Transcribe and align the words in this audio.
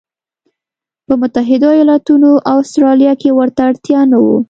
په 1.05 1.13
متحدو 1.21 1.69
ایالتونو 1.75 2.31
او 2.49 2.57
اسټرالیا 2.63 3.13
کې 3.21 3.29
ورته 3.39 3.61
اړتیا 3.69 3.99
نه 4.11 4.17
وه. 4.23 4.37